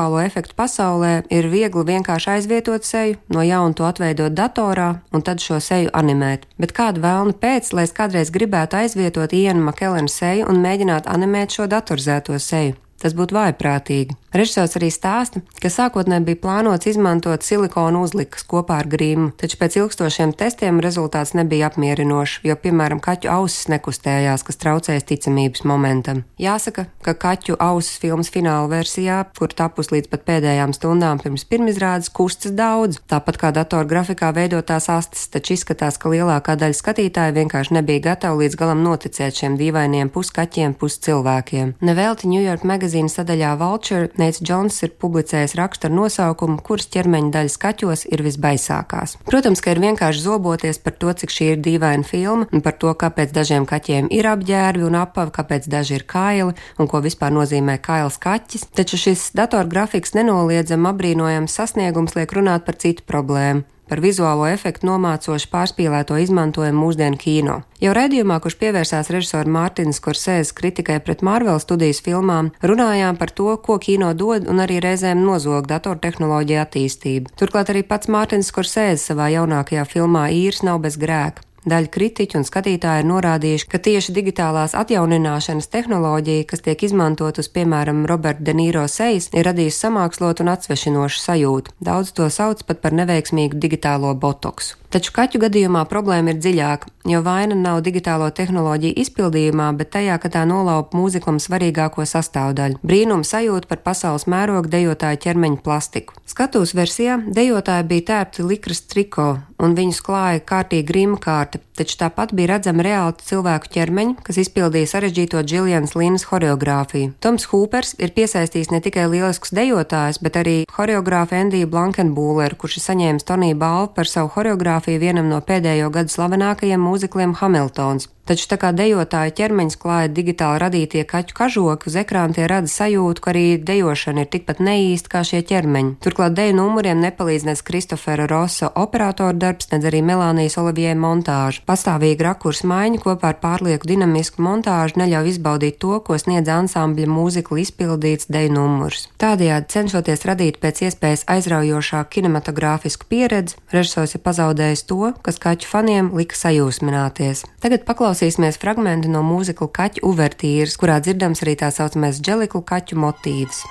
Vizuālo 0.02 0.18
efektu 0.18 0.56
pasaulē 0.58 1.10
ir 1.30 1.46
viegli 1.46 1.82
vienkārši 1.86 2.30
aizvietot 2.32 2.82
seju, 2.82 3.20
no 3.30 3.44
jauna 3.46 3.70
to 3.78 3.86
atveidot 3.86 4.34
datorā 4.34 4.88
un 5.14 5.22
tad 5.22 5.38
šo 5.38 5.60
seju 5.62 5.92
animēt. 5.94 6.48
Bet 6.58 6.74
kādu 6.74 7.04
vēlnu 7.04 7.36
pēc, 7.38 7.70
lai 7.70 7.86
es 7.86 7.94
kādreiz 7.94 8.34
gribētu 8.34 8.80
aizvietot 8.80 9.30
Ienu 9.30 9.62
Makelena 9.62 10.10
seju 10.10 10.48
un 10.50 10.58
mēģināt 10.64 11.06
animēt 11.06 11.54
šo 11.54 11.68
datorizēto 11.70 12.34
seju? 12.42 12.74
Tas 13.02 13.16
būtu 13.18 13.34
vājprātīgi. 13.34 14.14
Režisors 14.32 14.78
arī 14.78 14.88
stāsta, 14.94 15.42
ka 15.60 15.68
sākotnēji 15.68 16.24
bija 16.24 16.38
plānots 16.40 16.86
izmantot 16.88 17.42
silikonu 17.44 18.00
uzlikas 18.06 18.46
kopā 18.48 18.78
ar 18.80 18.86
grīmu, 18.88 19.32
taču 19.36 19.58
pēc 19.60 19.74
ilgstošiem 19.80 20.32
testiem 20.38 20.78
rezultāts 20.80 21.34
nebija 21.36 21.68
apmierinošs, 21.68 22.38
jo, 22.46 22.56
piemēram, 22.62 23.02
kaķu 23.02 23.28
ausis 23.34 23.66
nekustējās, 23.68 24.44
kas 24.46 24.60
traucēja 24.62 25.02
ticamības 25.10 25.66
momentam. 25.68 26.22
Jāsaka, 26.40 26.86
ka 27.04 27.12
kaķu 27.26 27.58
ausis 27.60 27.98
filmas 28.00 28.30
fināla 28.32 28.70
versijā, 28.70 29.18
kur 29.36 29.52
tapus 29.52 29.92
līdz 29.92 30.08
pat 30.14 30.24
pēdējām 30.30 30.72
stundām 30.78 31.20
pirms 31.20 31.44
pirmizrādes, 31.50 32.08
kustas 32.14 32.54
daudz, 32.56 33.02
tāpat 33.12 33.40
kā 33.42 33.52
datora 33.52 33.84
grafikā 33.90 34.32
veidotās 34.32 34.88
astes, 34.94 35.26
taču 35.34 35.58
izskatās, 35.58 36.00
ka 36.00 36.14
lielākā 36.14 36.56
daļa 36.62 36.78
skatītāju 36.78 37.36
vienkārši 37.40 37.76
nebija 37.80 38.06
gatava 38.08 38.40
līdz 38.40 38.56
galam 38.62 38.80
noticēt 38.86 39.42
šiem 39.42 39.60
dīvainiem 39.60 40.14
puskaķiem, 40.14 40.78
puscilvēkiem. 40.80 41.76
Nevelti 41.84 42.32
New 42.32 42.40
York 42.40 42.64
magazīna 42.92 43.08
sadaļā 43.08 43.52
Vulture 43.56 44.10
Neits 44.20 44.42
Džons 44.42 44.82
ir 44.84 44.92
publicējis 45.00 45.54
rakstu 45.56 45.88
ar 45.88 45.94
nosaukumu, 45.96 46.60
kuras 46.60 46.88
ķermeņa 46.92 47.30
daļas 47.32 47.56
kaķos 47.56 48.04
ir 48.12 48.22
visbaisākās. 48.22 49.16
Protams, 49.24 49.62
ka 49.62 49.72
ir 49.72 49.80
vienkārši 49.80 50.20
zoboties 50.20 50.78
par 50.78 50.92
to, 50.92 51.12
cik 51.12 51.32
šī 51.32 51.48
ir 51.54 51.62
dīvaina 51.64 52.04
filma 52.04 52.48
un 52.52 52.60
par 52.60 52.76
to, 52.76 52.92
kāpēc 52.92 53.32
dažiem 53.32 53.64
kaķiem 53.64 54.10
ir 54.12 54.28
apģērbi 54.28 54.84
un 54.84 54.98
apavi, 55.00 55.32
kāpēc 55.32 55.68
daži 55.72 55.96
ir 56.00 56.04
kaili 56.04 56.52
un 56.78 56.88
ko 56.90 57.00
vispār 57.00 57.32
nozīmē 57.32 57.78
kails 57.80 58.20
kaķis. 58.20 58.68
Taču 58.76 59.00
šis 59.00 59.30
datorgrafiks 59.38 60.12
nenoliedzami 60.18 60.92
apbrīnojams 60.92 61.56
sasniegums 61.56 62.18
liek 62.18 62.36
runāt 62.36 62.68
par 62.68 62.76
citu 62.76 63.06
problēmu 63.08 63.64
par 63.92 64.00
vizuālo 64.00 64.46
efektu 64.48 64.88
nomācoši 64.88 65.50
pārspīlēto 65.52 66.16
izmantojumu 66.22 66.86
mūsdienu 66.86 67.20
kino. 67.20 67.58
Jau 67.82 67.92
redzījumā, 67.98 68.38
kurš 68.40 68.56
pievērsās 68.62 69.10
režisora 69.12 69.52
Mārtiņas 69.52 70.00
Korsēzes 70.00 70.54
kritikai 70.56 70.96
pret 71.04 71.20
Marvel 71.26 71.60
studijas 71.60 72.00
filmām, 72.00 72.48
runājām 72.64 73.20
par 73.20 73.34
to, 73.36 73.50
ko 73.60 73.76
kino 73.82 74.14
dod 74.16 74.48
un 74.48 74.64
arī 74.64 74.80
reizēm 74.80 75.20
nozog 75.26 75.68
datortehnoloģija 75.68 76.64
attīstību. 76.64 77.36
Turklāt 77.36 77.74
arī 77.74 77.84
pats 77.84 78.08
Mārtiņas 78.08 78.54
Korsēzes 78.56 79.08
savā 79.12 79.28
jaunākajā 79.36 79.84
filmā 79.92 80.30
īrs 80.32 80.64
nav 80.64 80.80
bez 80.86 80.96
grēka. 80.96 81.44
Daļa 81.62 81.90
kritiķu 81.94 82.40
un 82.40 82.46
skatītāji 82.46 83.04
ir 83.04 83.06
norādījuši, 83.06 83.68
ka 83.70 83.78
tieši 83.86 84.14
digitālās 84.16 84.74
atjaunināšanas 84.74 85.70
tehnoloģija, 85.70 86.48
kas 86.50 86.64
tiek 86.66 86.82
izmantot 86.82 87.38
uz, 87.38 87.46
piemēram, 87.54 88.02
Roberta 88.10 88.42
De 88.48 88.56
Nīro 88.58 88.82
sejas, 88.90 89.30
ir 89.30 89.46
radījusi 89.46 89.84
samākslotu 89.84 90.42
un 90.42 90.50
atsvešinošu 90.56 91.22
sajūtu. 91.22 91.76
Daudz 91.78 92.10
to 92.18 92.26
sauc 92.34 92.66
pat 92.66 92.82
par 92.82 92.98
neveiksmīgu 92.98 93.62
digitālo 93.62 94.10
botoksu. 94.18 94.82
Taču 94.92 95.14
kaķu 95.16 95.38
gadījumā 95.46 95.86
problēma 95.88 96.34
ir 96.34 96.40
dziļāka, 96.42 96.90
jo 97.08 97.22
vaina 97.24 97.56
nav 97.56 97.78
digitālo 97.86 98.26
tehnoloģiju 98.28 98.98
izpildījumā, 99.00 99.70
bet 99.78 99.94
tajā, 99.94 100.18
ka 100.20 100.28
tā 100.34 100.42
nolaupa 100.44 100.98
mūziklam 100.98 101.38
svarīgāko 101.40 102.04
sastāvdaļu- 102.04 102.82
brīnumu 102.90 103.24
sajūtu 103.24 103.70
par 103.70 103.80
pasaules 103.86 104.26
mēroga 104.28 104.68
dejotāju 104.68 105.22
ķermeņa 105.24 105.62
plastiku. 105.64 106.12
Skatūs 106.32 106.70
versijā 106.72 107.18
dejotāji 107.28 107.84
bija 107.90 108.04
tērpti 108.08 108.44
likras 108.46 108.78
triko, 108.88 109.26
un 109.60 109.74
viņus 109.76 109.98
klāja 110.06 110.40
kārtīgi 110.48 110.86
grīma 110.88 111.18
kārta, 111.20 111.58
taču 111.76 111.98
tāpat 112.00 112.32
bija 112.32 112.54
redzama 112.54 112.86
reāli 112.86 113.26
cilvēku 113.26 113.68
ķermeņi, 113.74 114.14
kas 114.24 114.38
izpildīja 114.40 114.88
sarežģīto 114.94 115.42
Džiljanas 115.44 115.92
Līnas 115.92 116.24
horeogrāfiju. 116.30 117.10
Toms 117.20 117.44
Hūpers 117.50 117.92
ir 118.00 118.14
piesaistījis 118.16 118.72
ne 118.72 118.80
tikai 118.80 119.04
lieliskus 119.12 119.52
dejotājus, 119.52 120.22
bet 120.24 120.40
arī 120.40 120.56
horeogrāfu 120.78 121.36
Endiju 121.36 121.68
Blankenbūleru, 121.74 122.56
kurš 122.56 122.78
ir 122.80 122.86
saņēmis 122.86 123.28
Toniju 123.28 123.60
balvu 123.60 123.92
par 123.98 124.08
savu 124.08 124.32
horeogrāfiju 124.38 125.04
vienam 125.04 125.28
no 125.28 125.42
pēdējo 125.44 125.92
gadu 125.92 126.16
slavenākajiem 126.16 126.80
mūzikliem 126.80 127.36
Hamiltons. 127.42 128.08
Taču 128.22 128.46
tā 128.46 128.56
kā 128.62 128.70
dejotāja 128.70 129.32
ķermeņa 129.34 129.78
klāja 129.82 130.08
digitāli 130.14 130.60
radītie 130.62 131.02
kaķu 131.10 131.34
kažoki, 131.34 131.88
uz 131.90 131.96
ekrāna 131.98 132.36
tie 132.36 132.46
rada 132.46 132.70
sajūtu, 132.70 133.18
ka 133.18 133.32
arī 133.32 133.46
dejošana 133.58 134.22
ir 134.22 134.28
tikpat 134.30 134.60
neīsta 134.62 135.10
kā 135.10 135.22
šie 135.26 135.40
ķermeņi. 135.48 135.96
Turklāt 136.06 136.36
deju 136.38 136.54
numuriem 136.54 137.02
nepalīdz 137.02 137.48
nec 137.48 137.62
Kristofera 137.66 138.28
Rosa 138.30 138.70
operatora 138.78 139.34
darbs, 139.34 139.72
nec 139.72 139.82
arī 139.90 140.04
Melānijas 140.06 140.54
Olivijai 140.62 140.94
montāža. 140.94 141.64
Pastāvīga 141.66 142.28
rakurs 142.28 142.62
maiņa 142.62 143.00
kopā 143.02 143.32
ar 143.32 143.40
pārlieku 143.42 143.90
dinamisku 143.90 144.38
montāžu 144.46 145.02
neļauj 145.02 145.32
izbaudīt 145.32 145.80
to, 145.82 145.98
ko 146.06 146.14
sniedz 146.14 146.46
ansambļa 146.46 147.10
mūzikla 147.10 147.58
izpildīts 147.64 148.30
deju 148.30 148.54
numurs. 148.54 149.08
Tādējādi 149.18 149.70
cenšoties 149.74 150.24
radīt 150.30 150.62
pēc 150.62 150.84
iespējas 150.86 151.26
aizraujošāku 151.26 152.20
kinematogrāfisku 152.20 153.10
pieredzi, 153.10 153.58
režisors 153.74 154.14
ir 154.14 154.22
pazaudējis 154.22 154.86
to, 154.86 155.10
kas 155.26 155.42
kaķu 155.42 155.74
faniem 155.74 156.14
lika 156.14 156.38
sajūsmināties. 156.38 157.42
Tagad 157.62 157.82
paklausīsimies 157.88 158.11
Paklausīsimies 158.12 158.58
fragment 158.60 159.06
no 159.08 159.22
mūzikla 159.24 159.70
Kaķu 159.72 160.02
uvertīras, 160.04 160.74
kurā 160.76 160.98
dzirdams 161.00 161.40
arī 161.46 161.54
tā 161.62 161.70
saucamais 161.72 162.18
dželiklu 162.20 162.60
kaķu 162.60 162.98
motīvs. 163.00 163.62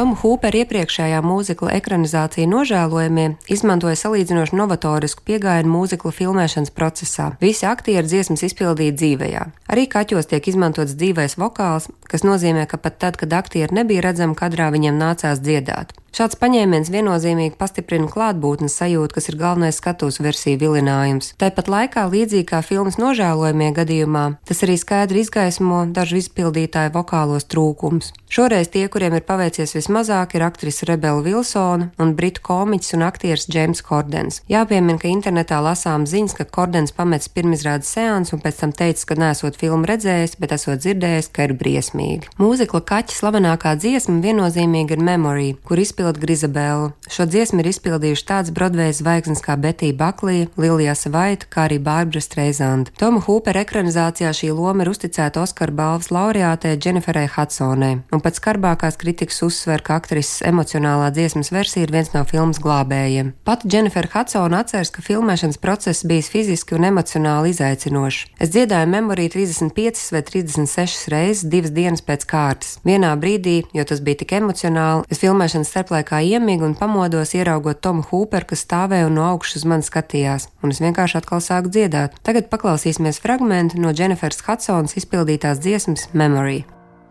Tomu 0.00 0.16
Hūpera 0.16 0.62
iepriekšējā 0.62 1.18
mūzikla 1.20 1.74
ekranizācija 1.76 2.48
nožēlojumie 2.48 3.26
izmantoja 3.52 3.98
salīdzinoši 4.00 4.56
novatorisku 4.56 5.26
pieejamu 5.28 5.74
mūzikla 5.74 6.14
filmēšanas 6.16 6.72
procesā. 6.72 7.28
Visi 7.44 7.68
aktieri 7.68 8.08
dziesmas 8.08 8.46
izpildīja 8.48 8.96
dzīvējā. 8.96 9.46
Arī 9.68 9.84
kaķos 9.92 10.32
tiek 10.32 10.48
izmantots 10.48 10.96
dzīvais 10.96 11.36
vokāls, 11.36 11.92
kas 12.08 12.24
nozīmē, 12.24 12.64
ka 12.70 12.80
pat 12.80 12.96
tad, 12.96 13.20
kad 13.20 13.36
aktieri 13.44 13.76
nebija 13.76 14.08
redzami 14.08 14.40
kadrā, 14.40 14.72
viņiem 14.72 14.96
nācās 14.96 15.44
dziedāt. 15.44 15.92
Šāds 16.10 16.34
paņēmiens 16.40 16.88
viennozīmīgi 16.90 17.54
pastiprina 17.54 18.08
klātbūtnes 18.10 18.74
sajūtu, 18.80 19.14
kas 19.14 19.28
ir 19.30 19.36
galvenais 19.38 19.76
skatuves 19.78 20.18
versija 20.18 20.58
vilinājums. 20.58 21.36
Tāpat 21.38 21.70
laikā, 21.70 22.08
līdzīgi 22.10 22.48
kā 22.48 22.64
filmas 22.66 22.98
nožēlojamie 22.98 23.68
gadījumā, 23.76 24.24
tas 24.48 24.64
arī 24.66 24.74
skaidri 24.80 25.22
izgaismo 25.22 25.84
dažu 25.94 26.18
izpildītāju 26.18 26.90
vokālos 26.96 27.46
trūkums. 27.46 28.10
Šoreiz 28.30 28.72
tie, 28.74 28.88
kuriem 28.90 29.14
ir 29.20 29.26
paveicies 29.26 29.76
vismazāk, 29.90 30.36
ir 30.36 30.44
aktrise 30.46 30.86
Rebela 30.86 31.20
Vilsona 31.22 31.90
un 31.98 32.14
britu 32.14 32.40
komiķis 32.46 32.94
un 32.94 33.02
aktieris 33.02 33.48
Džeims 33.50 33.82
Kordens. 33.82 34.40
Jāpiemina, 34.48 34.98
ka 35.00 35.08
internetā 35.10 35.58
lasām 35.62 36.06
ziņas, 36.06 36.36
ka 36.38 36.44
Kordens 36.46 36.94
pametis 36.94 37.28
pirmizrādes 37.34 37.90
seansu 37.90 38.36
un 38.36 38.42
pēc 38.44 38.60
tam 38.60 38.72
teica, 38.72 39.02
ka 39.08 39.16
nesot 39.18 39.58
filmu 39.58 39.88
redzējis, 39.90 40.36
bet 40.38 40.54
esot 40.54 40.82
dzirdējis, 40.84 41.30
ka 41.34 41.48
ir 41.48 41.56
briesmīgi. 41.58 42.30
Mūzikla 42.38 42.82
kaķa 42.86 43.16
slavenākā 43.16 43.74
dziesma 43.82 44.20
viennozīmīgi 44.22 44.94
ir 44.94 45.02
Memory, 45.02 45.48
kur 45.66 45.82
izpilda 45.82 46.22
Grizabela. 46.22 46.92
Šo 47.10 47.26
dziesmu 47.26 47.64
ir 47.64 47.70
izpildījuši 47.72 48.26
tāds 48.30 48.54
Broadway 48.54 48.94
zvaigznes 48.94 49.42
kā 49.42 49.58
Betija 49.58 49.96
Baklija, 49.98 50.46
Lilija 50.60 50.94
Savaita, 50.94 51.50
kā 51.50 51.66
arī 51.66 51.80
Bārbara 51.82 52.22
Streizanda. 52.22 52.94
Toma 53.00 53.22
Hūpera 53.26 53.64
ekranizācijā 53.66 54.30
šī 54.36 54.52
loma 54.54 54.86
ir 54.86 54.92
uzticēta 54.94 55.42
Oskara 55.42 55.74
balvas 55.74 56.12
laureātei 56.14 56.76
Dženiferai 56.78 57.26
Hudsonai, 57.34 57.96
un 58.14 58.22
pēc 58.22 58.38
skarbākās 58.38 59.00
kritikas 59.00 59.42
uzsver, 59.46 59.79
ka 59.84 59.98
aktrises 60.00 60.40
emocionālā 60.48 61.10
dziesmas 61.12 61.52
versija 61.52 61.84
ir 61.84 61.92
viens 61.92 62.12
no 62.14 62.24
filmas 62.24 62.62
glābējiem. 62.64 63.34
Pati 63.44 63.68
Dženifera 63.68 64.08
Hudsona 64.14 64.62
atceras, 64.64 64.92
ka 64.94 65.04
filmēšanas 65.04 65.60
process 65.60 66.06
bijis 66.08 66.32
fiziski 66.32 66.78
un 66.78 66.88
emocionāli 66.88 67.52
izaicinošs. 67.52 68.22
Es 68.40 68.54
dziedāju 68.56 68.88
memoriju 68.96 69.34
35 69.36 70.08
vai 70.16 70.24
36 70.24 71.12
reizes 71.12 71.44
divas 71.52 71.76
dienas 71.76 72.00
pēc 72.00 72.24
kārtas. 72.30 72.78
Vienā 72.88 73.12
brīdī, 73.20 73.60
jo 73.76 73.84
tas 73.84 74.00
bija 74.00 74.22
tik 74.24 74.38
emocionāli, 74.40 75.04
es 75.12 75.20
filmēšanas 75.20 75.68
starp 75.68 75.90
starplaikā 75.90 76.22
iemigu 76.22 76.64
un 76.64 76.74
pamodos, 76.78 77.34
ieraugot 77.34 77.80
Tomu 77.82 78.04
Hooperu, 78.06 78.46
kas 78.46 78.62
stāvēja 78.62 79.08
un 79.08 79.18
no 79.18 79.26
augšas 79.26 79.60
uz 79.60 79.66
mani 79.66 79.86
skatījās, 79.86 80.48
un 80.62 80.70
es 80.70 80.80
vienkārši 80.80 81.18
atkal 81.18 81.42
sāku 81.42 81.72
dziedāt. 81.74 82.14
Tagad 82.22 82.50
paklausīsimies 82.52 83.18
fragment 83.22 83.74
no 83.74 83.90
Dženifers 83.90 84.44
Hudsonas 84.46 84.94
izpildītās 84.94 85.58
dziesmas 85.58 86.10
Memory. 86.14 86.62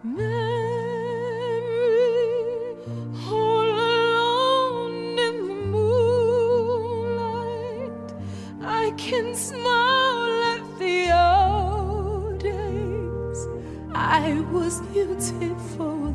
Memory. 0.03 0.48
I 14.01 14.39
was 14.51 14.79
beautiful. 14.93 16.13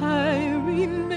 I 0.00 0.50
remember 0.50 1.15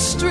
street. 0.00 0.29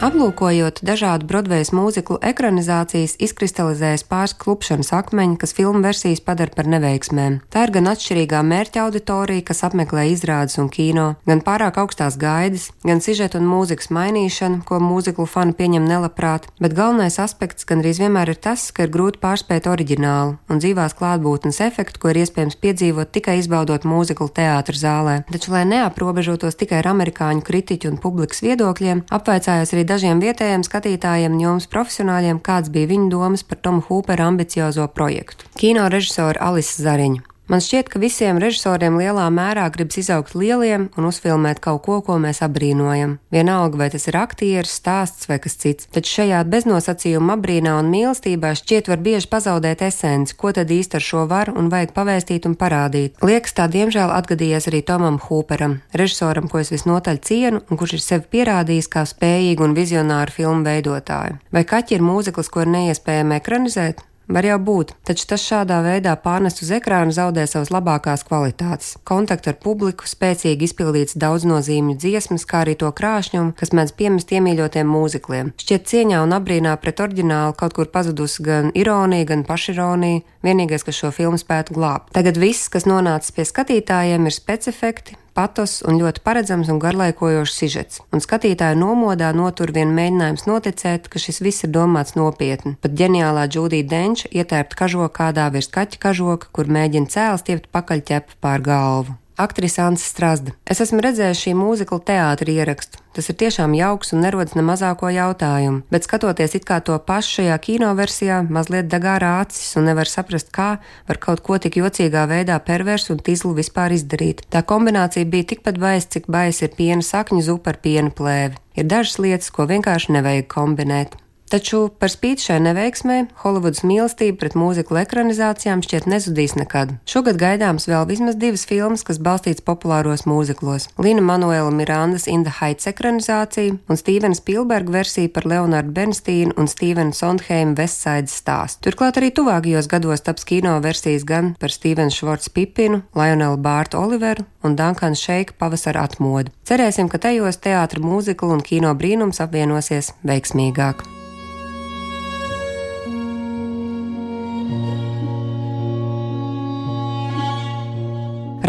Aplūkojot 0.00 0.78
dažādu 0.80 1.26
Broadvejas 1.28 1.74
mūziklu 1.76 2.16
ekranizācijas, 2.24 3.18
izkristalizējas 3.20 4.06
pāris 4.08 4.32
klupšanas 4.40 4.94
akmeņi, 4.96 5.34
kas 5.42 5.52
filmu 5.52 5.82
versijas 5.84 6.22
padara 6.24 6.54
par 6.56 6.70
neveiksmēm. 6.72 7.34
Tā 7.52 7.66
ir 7.66 7.72
gan 7.74 7.90
atšķirīgā 7.92 8.40
mērķa 8.40 8.86
auditorija, 8.86 9.44
kas 9.50 9.60
apmeklē 9.68 10.06
izrādes 10.08 10.56
un 10.62 10.70
kino, 10.72 11.04
gan 11.28 11.42
pārāk 11.44 11.76
augstās 11.82 12.16
gaidas, 12.16 12.70
gan 12.80 13.04
sižeta 13.04 13.36
un 13.42 13.50
mūzikas 13.50 13.90
mainīšana, 13.92 14.62
ko 14.64 14.78
mūziklu 14.80 15.26
fani 15.28 15.52
pieņem 15.58 15.84
nelabprāt, 15.84 16.48
bet 16.64 16.78
galvenais 16.78 17.20
aspekts 17.20 17.68
gandrīz 17.68 18.00
vienmēr 18.00 18.32
ir 18.32 18.40
tas, 18.40 18.70
ka 18.72 18.88
ir 18.88 18.94
grūti 18.96 19.20
pārspēt 19.20 19.68
oriģinālu 19.68 20.38
un 20.48 20.64
dzīvās 20.64 20.96
klātbūtnes 20.96 21.60
efektu, 21.68 22.00
ko 22.00 22.14
ir 22.14 22.22
iespējams 22.22 22.56
piedzīvot 22.64 23.12
tikai 23.12 23.36
izbaudot 23.42 23.84
mūziklu 23.84 24.32
teātra 24.32 24.80
zālē. 24.80 25.18
Taču, 25.28 25.52
lai 25.52 25.66
neaprobežotos 25.68 26.56
tikai 26.56 26.80
ar 26.80 26.92
amerikāņu 26.96 27.44
kritiķu 27.44 27.92
un 27.92 28.00
publikas 28.00 28.40
viedokļiem, 28.48 29.04
apvaicājos 29.12 29.76
arī 29.76 29.89
dažiem 29.90 30.22
vietējiem 30.22 30.62
skatītājiem 30.66 31.34
un 31.34 31.42
jums 31.44 31.66
profesionāļiem, 31.72 32.38
kāds 32.46 32.70
bija 32.72 32.92
viņu 32.92 33.10
domas 33.12 33.44
par 33.46 33.58
Tomu 33.64 33.82
Hūpera 33.88 34.28
ambiciozo 34.30 34.86
projektu. 34.94 35.50
Kino 35.58 35.88
režisora 35.92 36.38
Alisa 36.50 36.86
Zariņa. 36.86 37.26
Man 37.50 37.58
šķiet, 37.58 37.88
ka 37.90 37.98
visiem 37.98 38.38
režisoriem 38.38 38.94
lielā 38.94 39.24
mērā 39.34 39.64
gribas 39.74 39.98
izaugt 39.98 40.36
lieliem 40.38 40.84
un 40.94 41.06
uzfilmēt 41.08 41.58
kaut 41.58 41.80
ko, 41.82 41.96
ko 42.06 42.14
mēs 42.22 42.44
apbrīnojam. 42.46 43.16
Vienalga, 43.34 43.80
vai 43.80 43.88
tas 43.90 44.04
ir 44.06 44.14
aktieris, 44.20 44.76
stāsts 44.78 45.26
vai 45.26 45.40
kas 45.42 45.58
cits. 45.58 45.88
Taču 45.90 46.20
šajā 46.20 46.44
beznosacījuma 46.46 47.34
apbrīnā 47.34 47.72
un 47.80 47.90
mīlestībā 47.90 48.52
šķiet 48.54 48.90
var 48.92 49.02
bieži 49.02 49.26
pazaudēt 49.32 49.82
esenci, 49.82 50.36
ko 50.38 50.52
tad 50.54 50.70
īsti 50.70 51.00
ar 51.00 51.06
šo 51.08 51.24
var 51.32 51.50
un 51.50 51.72
vajag 51.72 51.90
pavēstīt 51.96 52.46
un 52.46 52.54
parādīt. 52.60 53.18
Liekas, 53.18 53.56
tā 53.58 53.66
diemžēl 53.72 54.14
atgadījies 54.14 54.70
arī 54.70 54.84
Tomam 54.86 55.18
Hūperam, 55.24 55.80
režisoram, 55.90 56.46
ko 56.46 56.62
es 56.62 56.70
visnotaļ 56.70 57.18
cienu 57.18 57.64
un 57.66 57.80
kurš 57.82 57.96
ir 57.98 58.04
sevi 58.04 58.30
pierādījis 58.36 58.90
kā 58.94 59.02
spējīgu 59.10 59.66
un 59.66 59.74
vizionāru 59.74 60.38
filmu 60.38 60.62
veidotāju. 60.70 61.42
Vai 61.50 61.66
kaķi 61.66 61.98
ir 61.98 62.06
mūzikls, 62.12 62.52
ko 62.54 62.62
ir 62.62 62.70
neiespējami 62.76 63.40
ekranizēt? 63.40 64.06
Var 64.30 64.46
jau 64.46 64.58
būt, 64.62 64.92
taču 65.02 65.24
tas 65.26 65.42
šādā 65.42 65.80
veidā 65.82 66.12
pārnest 66.22 66.60
uz 66.62 66.68
ekrānu 66.76 67.10
zaudē 67.10 67.48
savas 67.50 67.72
labākās 67.74 68.22
kvalitātes. 68.28 68.92
Kontaktu 69.08 69.50
ar 69.50 69.56
publiku, 69.58 70.06
spēcīgi 70.06 70.68
izpildīts 70.68 71.16
daudznozīmju 71.18 71.96
dziesmas, 71.98 72.46
kā 72.46 72.60
arī 72.62 72.76
to 72.78 72.92
krāšņumu, 72.94 73.56
kas 73.58 73.74
mēdz 73.74 73.96
piemest 73.98 74.30
iemīļotiem 74.30 74.86
mūzikliem. 74.86 75.50
Šķiet 75.58 75.90
cieņā 75.90 76.20
un 76.22 76.36
apbrīnā 76.38 76.76
pret 76.78 77.02
oriģinālu 77.02 77.56
kaut 77.58 77.74
kur 77.74 77.90
pazudusi 77.90 78.46
gan 78.46 78.70
ironija, 78.78 79.26
gan 79.32 79.42
pašironija, 79.48 80.22
vienīgais, 80.46 80.86
kas 80.86 81.02
šo 81.02 81.10
filmu 81.16 81.40
spētu 81.40 81.74
glābt. 81.74 82.12
Tagad 82.14 82.38
viss, 82.38 82.70
kas 82.70 82.86
nonācis 82.86 83.34
pie 83.34 83.48
skatītājiem, 83.50 84.30
ir 84.30 84.36
specifekti, 84.36 85.18
patos 85.40 85.78
un 85.88 85.96
ļoti 86.00 86.24
paredzams 86.26 86.70
un 86.72 86.80
garlaikojošs 86.82 87.56
sižets, 87.62 88.02
un 88.12 88.24
skatītāju 88.24 88.80
nomodā 88.82 89.30
notur 89.36 89.72
vien 89.76 89.94
mēģinājums 89.96 90.46
noticēt, 90.50 91.08
ka 91.08 91.22
šis 91.22 91.40
viss 91.44 91.64
ir 91.64 91.72
domāts 91.76 92.16
nopietni. 92.18 92.76
Pat 92.84 92.96
ģeniālā 93.00 93.46
Džūdija 93.48 93.88
Denča 93.88 94.30
ietērpt 94.30 94.76
kažoku 94.82 95.14
kādā 95.22 95.48
virs 95.54 95.72
kaķa 95.72 96.04
kažoka, 96.04 96.52
kur 96.52 96.68
mēģina 96.68 97.12
cēlus 97.16 97.48
tiept 97.48 97.72
pakaļķepu 97.74 98.40
pār 98.44 98.68
galvu 98.68 99.19
aktrise 99.40 99.82
Anse 99.82 100.06
Strasda. 100.06 100.54
Es 100.68 100.82
esmu 100.84 101.02
redzējis 101.04 101.44
šī 101.44 101.54
mūzikla 101.58 102.00
teātra 102.10 102.52
ierakstu. 102.52 103.00
Tas 103.16 103.26
ir 103.26 103.34
tiešām 103.40 103.72
jauks 103.74 104.12
un 104.14 104.22
nerodas 104.22 104.54
ne 104.54 104.62
mazāko 104.62 105.08
jautājumu, 105.10 105.82
bet 105.90 106.06
skatoties 106.06 106.54
it 106.54 106.66
kā 106.68 106.78
to 106.86 106.94
pašu 107.06 107.40
šajā 107.40 107.56
kino 107.64 107.88
versijā, 107.98 108.38
mazliet 108.46 108.86
degārā 108.92 109.32
acis 109.42 109.74
un 109.80 109.88
nevar 109.90 110.06
saprast, 110.06 110.52
kā 110.54 110.68
var 111.08 111.18
kaut 111.18 111.42
ko 111.46 111.58
tik 111.58 111.80
jocīgā 111.80 112.28
veidā 112.30 112.60
perversu 112.62 113.16
un 113.16 113.24
tizlu 113.26 113.50
vispār 113.56 113.96
izdarīt. 113.96 114.44
Tā 114.54 114.62
kombinācija 114.62 115.26
bija 115.26 115.50
tikpat 115.54 115.80
baisa, 115.82 116.12
cik 116.14 116.30
baisa 116.30 116.68
ir 116.68 116.76
piena 116.78 117.02
sakņu 117.02 117.42
zupa 117.48 117.74
ar 117.74 117.80
piena 117.82 118.14
plēvi. 118.14 118.62
Ir 118.78 118.86
dažas 118.86 119.18
lietas, 119.18 119.50
ko 119.50 119.66
vienkārši 119.66 120.14
nevajag 120.14 120.46
kombinēt. 120.54 121.18
Taču 121.50 121.88
par 121.98 122.12
spīti 122.12 122.44
šai 122.46 122.60
neveiksmē 122.62 123.16
Holivudas 123.42 123.82
mīlestība 123.82 124.38
pret 124.38 124.54
mūziklu 124.54 125.00
ekranizācijām 125.00 125.80
šķiet 125.82 126.06
nezudīs 126.06 126.54
nekad. 126.54 126.92
Šogad 127.10 127.40
gaidāms 127.42 127.88
vēl 127.90 128.06
vismaz 128.06 128.38
divas 128.38 128.62
filmas, 128.70 129.02
kas 129.02 129.18
balstīts 129.18 129.64
populāros 129.66 130.22
mūziklos- 130.30 130.86
Lina 131.02 131.24
Manuela 131.26 131.72
Mirandas 131.74 132.28
In 132.30 132.44
the 132.46 132.54
Heights 132.60 132.86
ekranizācija 132.86 133.80
un 133.88 133.96
Stevena 133.98 134.38
Spielberga 134.38 134.92
versija 134.92 135.32
par 135.32 135.42
Leonardu 135.42 135.90
Bernsteinu 135.90 136.54
un 136.56 136.68
Stevena 136.68 137.12
Sondheima 137.12 137.74
Vestsaidas 137.74 138.40
stāstu. 138.40 138.86
Turklāt 138.86 139.18
arī 139.18 139.32
tuvākajos 139.34 139.88
gados 139.88 140.20
taps 140.20 140.44
kino 140.44 140.80
versijas 140.80 141.24
gan 141.24 141.56
par 141.58 141.70
Stevenu 141.70 142.10
Švorts 142.10 142.48
Pipinu, 142.48 143.02
Lionelu 143.12 143.56
Bārtu 143.56 143.98
Oliveru 143.98 144.46
un 144.62 144.76
Dankanu 144.76 145.16
Šeiku 145.16 145.58
pavasara 145.58 146.06
atmodu. 146.06 146.52
Cerēsim, 146.64 147.10
ka 147.10 147.18
tajos 147.18 147.56
teātra 147.58 147.98
mūzikla 147.98 148.52
un 148.54 148.60
kino 148.60 148.94
brīnums 148.94 149.42
apvienosies 149.42 150.12
veiksmīgāk. 150.22 151.19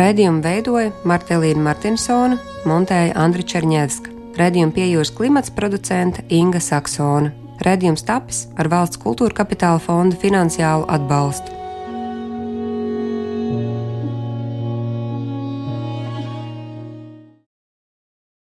Raidījumu 0.01 0.41
veidoja 0.41 0.89
Martelīna 1.05 1.61
Martinsona, 1.61 2.39
montēja 2.65 3.11
Andri 3.21 3.43
Černievska. 3.45 4.09
Raidījumu 4.39 4.73
piejūras 4.73 5.11
klimats 5.13 5.53
producente 5.53 6.25
Inga 6.33 6.63
Saksona. 6.63 7.29
Raidījums 7.61 8.07
tapis 8.07 8.47
ar 8.57 8.71
valsts 8.73 8.97
kultūra 9.03 9.43
kapitāla 9.43 9.83
fonda 9.83 10.17
finansiālu 10.23 10.89
atbalstu. 10.89 11.60